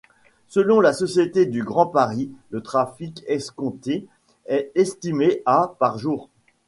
[0.47, 4.07] Selon la Société du Grand Paris, le trafic escompté
[4.47, 6.27] est estimé à par jour.